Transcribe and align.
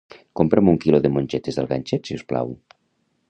Compra'm 0.39 0.71
un 0.71 0.79
quilo 0.85 1.01
de 1.03 1.11
mongetes 1.17 1.59
del 1.59 1.71
ganxet, 1.73 2.09
si 2.11 2.19
us 2.21 2.27
plau. 2.33 2.53